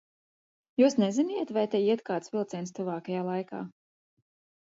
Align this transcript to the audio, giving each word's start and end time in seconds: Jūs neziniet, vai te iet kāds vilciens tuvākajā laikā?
Jūs 0.81 0.95
neziniet, 1.01 1.51
vai 1.57 1.65
te 1.73 1.81
iet 1.87 2.01
kāds 2.07 2.33
vilciens 2.37 2.73
tuvākajā 2.79 3.21
laikā? 3.29 3.61